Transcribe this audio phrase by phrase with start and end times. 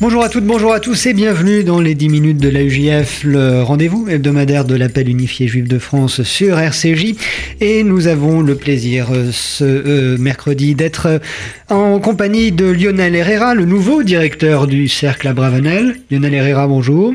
[0.00, 3.24] Bonjour à toutes, bonjour à tous et bienvenue dans les 10 minutes de la UJF,
[3.24, 7.16] le rendez-vous hebdomadaire de l'appel unifié juif de France sur RCJ.
[7.60, 11.18] Et nous avons le plaisir euh, ce euh, mercredi d'être euh,
[11.68, 15.96] en compagnie de Lionel Herrera, le nouveau directeur du Cercle à Bravanel.
[16.12, 17.14] Lionel Herrera, bonjour.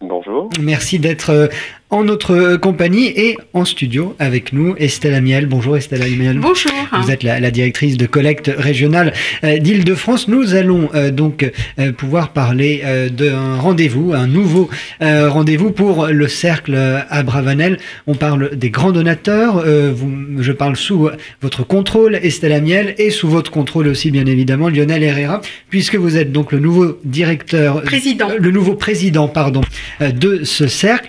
[0.00, 0.48] Bonjour.
[0.58, 1.50] Merci d'être
[1.90, 5.46] en notre compagnie et en studio avec nous Estelle Amiel.
[5.46, 6.38] Bonjour Estelle Amiel.
[6.38, 6.72] Bonjour.
[7.00, 9.12] Vous êtes la, directrice de collecte régionale
[9.44, 10.26] euh, d'Île-de-France.
[10.26, 14.68] Nous allons euh, donc euh, pouvoir parler d'un rendez-vous, un nouveau
[15.00, 16.74] rendez-vous pour le cercle
[17.08, 17.78] à Bravanel.
[18.06, 19.64] On parle des grands donateurs.
[19.94, 21.08] Vous, je parle sous
[21.40, 25.40] votre contrôle Estelle Amiel et sous votre contrôle aussi bien évidemment Lionel Herrera
[25.70, 29.62] puisque vous êtes donc le nouveau directeur, président, le nouveau président pardon
[30.00, 31.08] de ce cercle.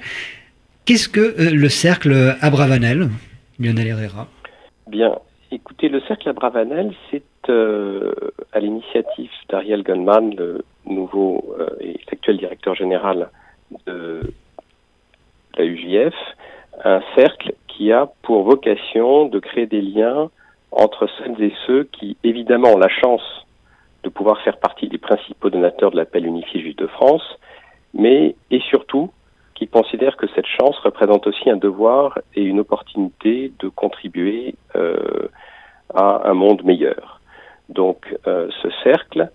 [0.88, 3.10] Qu'est-ce que euh, le cercle Abravanel,
[3.60, 4.28] Lionel Herrera?
[4.88, 5.20] Bien,
[5.52, 8.14] écoutez, le cercle Abravanel, c'est euh,
[8.54, 13.30] à l'initiative d'Ariel Gunman, le nouveau euh, et actuel directeur général
[13.86, 14.22] de
[15.58, 16.16] la UJF,
[16.86, 20.30] un cercle qui a pour vocation de créer des liens
[20.72, 23.46] entre celles et ceux qui, évidemment, ont la chance
[24.04, 27.38] de pouvoir faire partie des principaux donateurs de l'appel unifié juif de France,
[27.94, 29.12] mais et surtout
[29.58, 35.28] qui considère que cette chance représente aussi un devoir et une opportunité de contribuer euh,
[35.94, 37.22] à un monde meilleur.
[37.70, 39.32] Donc euh, ce cercle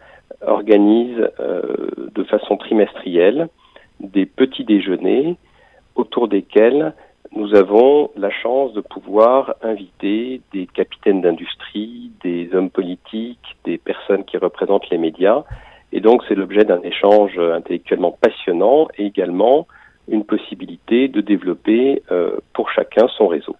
[0.46, 1.62] organise euh,
[2.14, 3.48] de façon trimestrielle
[3.98, 5.36] des petits déjeuners
[5.96, 6.94] autour desquels
[7.34, 14.24] nous avons la chance de pouvoir inviter des capitaines d'industrie, des hommes politiques, des personnes
[14.24, 15.42] qui représentent les médias.
[15.92, 19.66] Et donc c'est l'objet d'un échange intellectuellement passionnant et également
[20.08, 23.56] une possibilité de développer euh, pour chacun son réseau.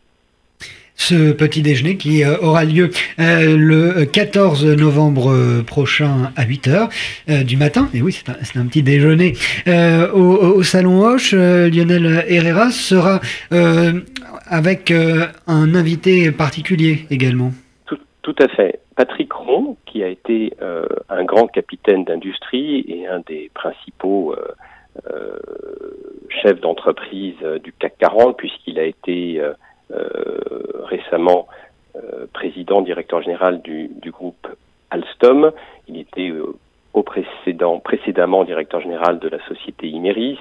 [0.95, 7.57] Ce petit déjeuner qui euh, aura lieu euh, le 14 novembre prochain à 8h du
[7.57, 7.89] matin.
[7.95, 9.33] Et oui, c'est un, un, petit déjeuner
[9.67, 11.33] au, au, Salon Hoche.
[11.33, 13.21] Lionel Herrera sera
[14.47, 17.53] avec un invité particulier également.
[17.87, 18.81] Tout, tout à fait.
[18.95, 20.53] Patrick Ron, qui a été
[21.09, 24.37] un grand capitaine d'industrie et un des principaux
[25.11, 25.39] euh,
[26.29, 29.55] chef d'entreprise euh, du CAC 40, puisqu'il a été euh,
[30.85, 31.47] récemment
[32.33, 34.49] président, directeur général du, groupe
[34.91, 35.53] Alstom.
[35.89, 36.33] Il était
[37.85, 40.39] précédemment directeur général de la société Imeris.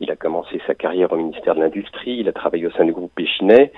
[0.00, 2.16] Il a commencé sa carrière au ministère de l'Industrie.
[2.18, 3.72] Il a travaillé au sein du groupe Péchinet.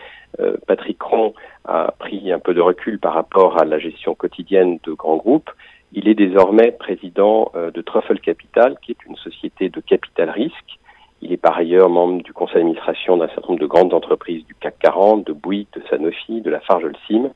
[0.66, 1.34] Patrick Ron
[1.66, 5.50] a pris un peu de recul par rapport à la gestion quotidienne de grands groupes.
[5.92, 10.78] Il est désormais président de Truffle Capital, qui est une société de capital risque
[11.22, 14.54] il est par ailleurs membre du conseil d'administration d'un certain nombre de grandes entreprises du
[14.54, 16.60] CAC 40, de Bouygues, de Sanofi, de la
[17.06, 17.30] Sim.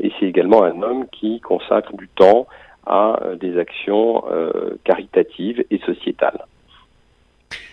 [0.00, 2.46] Et c'est également un homme qui consacre du temps
[2.86, 6.44] à euh, des actions euh, caritatives et sociétales.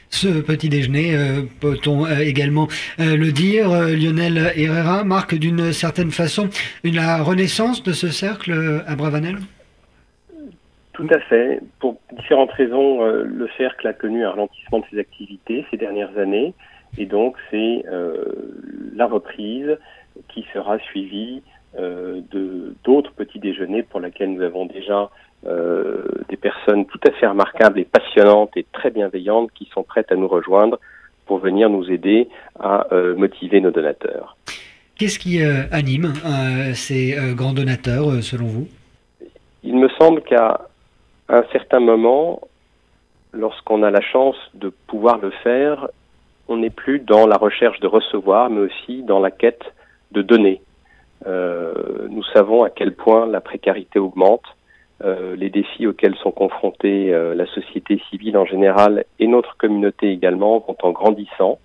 [0.10, 6.50] Ce petit déjeuner, euh, peut-on également le dire, Lionel Herrera marque d'une certaine façon
[6.84, 9.38] la renaissance de ce cercle à Bravanel?
[11.02, 11.60] Tout à fait.
[11.80, 16.16] Pour différentes raisons, euh, le cercle a connu un ralentissement de ses activités ces dernières
[16.18, 16.54] années,
[16.98, 18.24] et donc c'est euh,
[18.96, 19.78] la reprise
[20.30, 21.42] qui sera suivie
[21.80, 25.10] euh, de d'autres petits déjeuners pour lesquels nous avons déjà
[26.30, 30.16] des personnes tout à fait remarquables et passionnantes et très bienveillantes qui sont prêtes à
[30.16, 30.80] nous rejoindre
[31.26, 32.30] pour venir nous aider
[32.60, 32.86] à
[33.18, 34.38] motiver nos donateurs.
[35.00, 35.42] Qu'est-ce qui
[35.72, 36.14] anime
[36.76, 38.68] ces grands donateurs selon vous?
[39.64, 40.62] Il me semble qu'à
[41.32, 42.42] à un certain moment,
[43.32, 45.88] lorsqu'on a la chance de pouvoir le faire,
[46.50, 49.64] on n'est plus dans la recherche de recevoir, mais aussi dans la quête
[50.12, 50.62] de donner.
[51.26, 51.74] Euh,
[52.10, 54.44] nous savons à quel point la précarité augmente,
[55.06, 60.12] euh, les défis auxquels sont confrontés euh, la société civile en général et notre communauté
[60.12, 61.60] également vont en grandissant.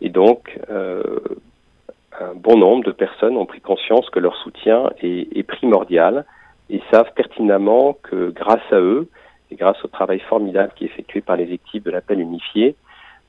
[0.00, 5.44] Et donc, un bon nombre de personnes ont pris conscience que leur soutien est, est
[5.44, 6.26] primordial
[6.70, 9.08] et savent pertinemment que grâce à eux,
[9.50, 12.74] et grâce au travail formidable qui est effectué par les équipes de l'appel unifié,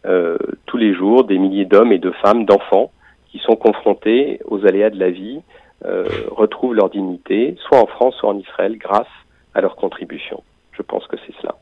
[0.05, 2.91] euh, tous les jours, des milliers d'hommes et de femmes, d'enfants,
[3.31, 5.41] qui sont confrontés aux aléas de la vie,
[5.83, 9.07] euh, retrouvent leur dignité, soit en France, soit en Israël, grâce
[9.53, 10.41] à leur contribution.
[10.71, 11.55] Je pense que c'est cela.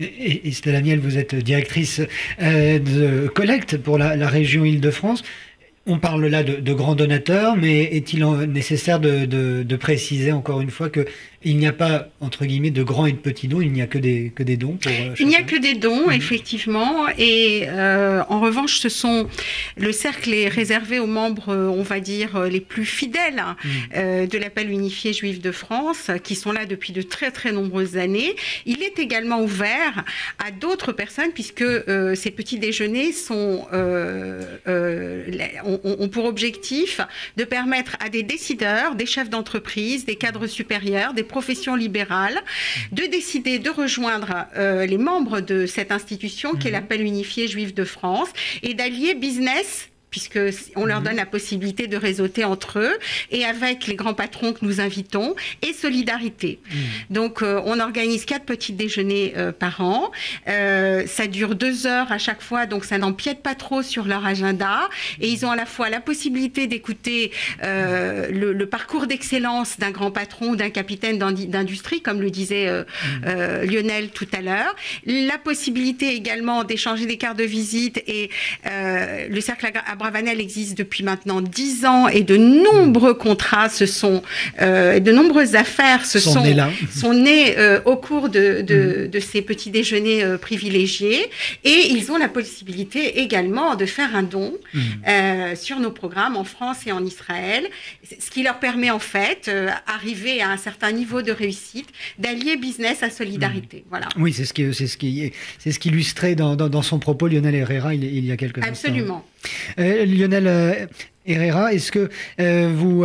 [0.00, 2.00] Et, et Stella Miel, vous êtes directrice
[2.42, 5.22] euh, de collecte pour la région Île-de-France.
[5.92, 11.04] On parle là de, grands donateurs, mais est-il nécessaire de, préciser encore une fois que
[11.42, 13.86] Il n'y a pas, entre guillemets, de grands et de petits dons, il n'y a
[13.86, 16.12] que des, que des dons pour euh, Il n'y a que des dons, mmh.
[16.12, 17.08] effectivement.
[17.16, 19.26] Et euh, en revanche, ce sont,
[19.78, 24.26] le cercle est réservé aux membres, euh, on va dire, les plus fidèles mmh.
[24.26, 28.36] de l'appel unifié juif de France, qui sont là depuis de très très nombreuses années.
[28.66, 30.04] Il est également ouvert
[30.44, 31.64] à d'autres personnes, puisque
[32.16, 33.66] ces petits déjeuners sont,
[34.66, 37.00] ont, pour objectif
[37.38, 42.40] de permettre à des décideurs, des chefs d'entreprise, des cadres supérieurs, des professions libérales,
[42.92, 46.76] de décider de rejoindre euh, les membres de cette institution qui est mhm.
[46.76, 48.28] l'appel unifié juif de France
[48.62, 50.38] et d'allier business puisque
[50.76, 51.06] on leur mhm.
[51.06, 52.98] donne la possibilité de réseauter entre eux
[53.30, 56.60] et avec les grands patrons que nous invitons et solidarité.
[56.70, 56.78] Mhm.
[57.10, 60.10] Donc euh, on organise quatre petits déjeuners euh, par an.
[60.48, 64.26] Euh, ça dure deux heures à chaque fois, donc ça n'empiète pas trop sur leur
[64.26, 64.88] agenda
[65.20, 67.32] et ils ont à la fois la possibilité d'écouter
[67.62, 73.70] le, le, parcours d'excellence d'un grand patron ou d'un capitaine d'industrie, comme le disait mhm.
[73.70, 74.74] Lionel tout à l'heure,
[75.06, 78.30] la possibilité également d'échanger des cartes de visite et
[78.64, 84.22] le cercle à Bravanel existe depuis maintenant dix ans et de nombreux contrats se sont,
[84.62, 86.42] euh, de nombreuses affaires se sont,
[86.90, 91.28] sont, nées euh, au cours de, de, de, ces petits déjeuners euh, privilégiés
[91.64, 94.80] et ils ont la possibilité également de faire un don mm.
[95.06, 97.64] euh, sur nos programmes en France et en Israël,
[98.18, 99.50] ce qui leur permet en fait,
[99.86, 101.88] arriver à un certain niveau de réussite,
[102.18, 103.84] d'allier business à solidarité.
[103.90, 104.08] Voilà.
[104.16, 106.98] Oui, c'est ce qui, c'est ce qui, c'est ce qui illustrait dans, dans, dans, son
[106.98, 108.70] propos Lionel Herrera il, il y a quelques instants.
[108.70, 109.24] Absolument.
[109.90, 110.86] Euh, Lionel euh,
[111.26, 112.08] Herrera, est-ce que
[112.40, 113.04] euh, vous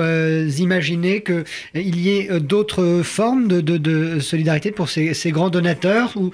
[0.59, 6.31] imaginez qu'il y ait d'autres formes de, solidarité pour ces, grands donateurs ou,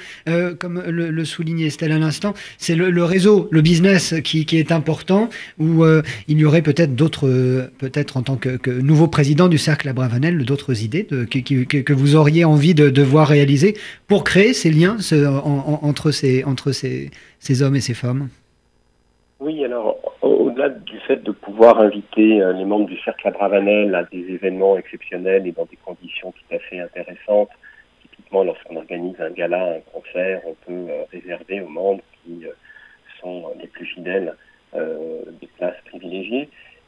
[0.59, 5.83] comme le, soulignait Estelle à l'instant, c'est le, réseau, le business qui, est important ou
[6.27, 10.45] il y aurait peut-être d'autres, peut-être en tant que, nouveau président du Cercle à Bravanel,
[10.45, 13.75] d'autres idées que, vous auriez envie de, voir réaliser
[14.07, 14.97] pour créer ces liens
[15.81, 18.29] entre ces hommes et ces femmes?
[19.41, 23.95] Oui, alors au-delà du fait de pouvoir inviter euh, les membres du Cercle à Bravanel
[23.95, 27.49] à des événements exceptionnels et dans des conditions tout à fait intéressantes,
[28.01, 32.51] typiquement lorsqu'on organise un gala, un concert, on peut euh, réserver aux membres qui euh,
[33.19, 34.35] sont les plus fidèles
[34.73, 36.47] des places privilégiées.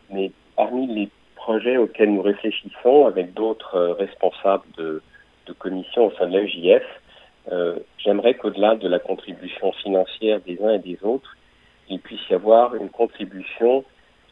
[0.09, 5.01] Mais parmi les projets auxquels nous réfléchissons avec d'autres responsables de,
[5.47, 6.83] de commissions au sein de l'EJF,
[7.97, 11.35] j'aimerais qu'au-delà de la contribution financière des uns et des autres,
[11.99, 13.83] puisse y avoir une contribution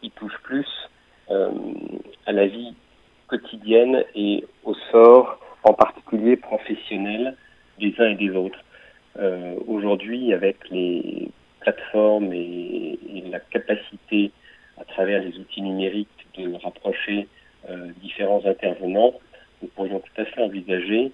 [0.01, 0.67] qui touche plus
[1.29, 1.49] euh,
[2.25, 2.73] à la vie
[3.27, 7.35] quotidienne et au sort en particulier professionnel
[7.79, 8.59] des uns et des autres.
[9.17, 11.29] Euh, Aujourd'hui, avec les
[11.59, 14.31] plateformes et, et, la capacité
[14.79, 17.27] à travers les outils numériques de rapprocher
[17.69, 19.13] euh, différents intervenants,
[19.61, 21.11] nous pourrions tout à fait envisager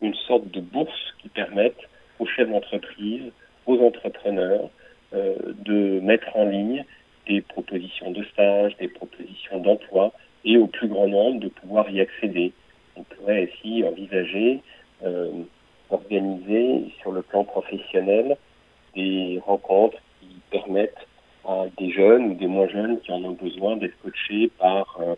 [0.00, 1.76] une sorte de bourse qui permette
[2.18, 3.32] aux chefs d'entreprise,
[3.66, 4.70] aux entrepreneurs,
[5.12, 5.34] euh,
[5.64, 6.84] de mettre en ligne
[7.28, 10.12] des propositions de stage, des propositions d'emploi
[10.44, 12.52] et au plus grand nombre de pouvoir y accéder.
[12.96, 14.60] On pourrait ainsi envisager
[15.04, 15.30] euh,
[15.90, 18.36] organiser sur le plan professionnel
[18.96, 21.06] des rencontres qui permettent
[21.46, 25.14] à des jeunes ou des moins jeunes qui en ont besoin d'être coachés par euh,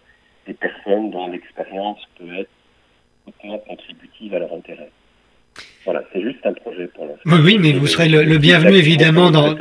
[0.47, 2.51] des personnes dont l'expérience peut être
[3.27, 4.91] hautement contributive à leur intérêt.
[5.85, 7.45] Voilà, c'est juste un projet pour l'instant.
[7.45, 9.55] Oui, mais vous serez le, bienvenu évidemment dans.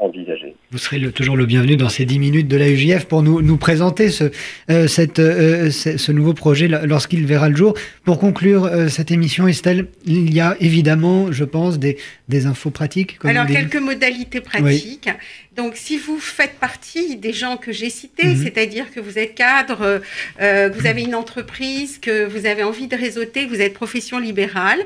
[0.00, 0.54] Envisager.
[0.70, 3.42] Vous serez le, toujours le bienvenu dans ces 10 minutes de la UJF pour nous,
[3.42, 4.30] nous présenter ce,
[4.70, 7.74] euh, cette, euh, ce, nouveau projet lorsqu'il verra le jour.
[8.04, 11.98] Pour conclure euh, cette émission, Estelle, il y a évidemment, je pense, des,
[12.30, 13.18] des infos pratiques.
[13.24, 15.10] Alors, quelques modalités pratiques.
[15.60, 18.42] Donc, si vous faites partie des gens que j'ai cités, mhm.
[18.42, 20.00] c'est-à-dire que vous êtes cadre,
[20.40, 23.74] euh, que vous avez une entreprise, que vous avez envie de réseauter, que vous êtes
[23.74, 24.78] profession libérale,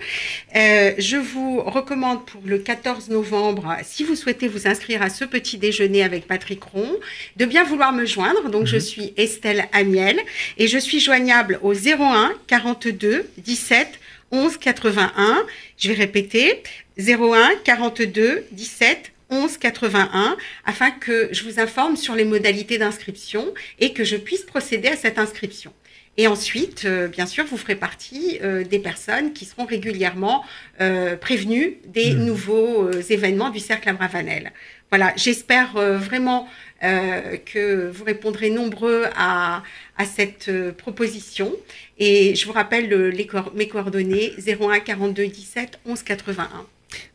[0.57, 5.25] euh, je vous recommande pour le 14 novembre, si vous souhaitez vous inscrire à ce
[5.25, 6.97] petit déjeuner avec Patrick Ron,
[7.37, 8.49] de bien vouloir me joindre.
[8.49, 8.83] Donc, je mhm.
[8.83, 10.19] suis Estelle Amiel
[10.59, 14.01] et je suis joignable au 01 42 17
[14.33, 15.47] 11 81.
[15.79, 16.63] Je vais répéter
[16.99, 24.05] 01 42 17 1181 afin que je vous informe sur les modalités d'inscription et que
[24.05, 25.73] je puisse procéder à cette inscription.
[26.17, 30.45] Et ensuite, euh, bien sûr, vous ferez partie euh, des personnes qui seront régulièrement
[30.81, 32.25] euh, prévenues des mmh.
[32.25, 34.53] nouveaux événements du Cercle à Bravanel.
[34.97, 36.47] Voilà, j'espère vraiment
[36.81, 39.65] que vous répondrez nombreux à,
[39.99, 40.49] à cette
[40.79, 41.51] proposition.
[41.99, 46.49] Et je vous rappelle les, mes coordonnées 01 42 17 11 81.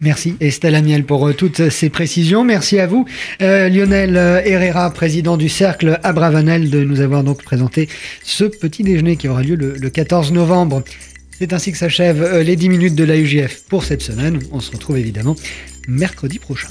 [0.02, 2.44] Merci Estelle Amiel pour euh, toutes ces précisions.
[2.44, 3.06] Merci à vous
[3.42, 7.88] euh, Lionel euh, Herrera, président du Cercle Abravanel, de nous avoir donc présenté
[8.26, 10.84] ce petit déjeuner qui aura lieu le, le 14 novembre.
[11.32, 14.42] C'est ainsi que s'achèvent les 10 minutes de la UGF pour cette semaine.
[14.52, 15.38] On se retrouve évidemment
[15.88, 16.68] mercredi prochain.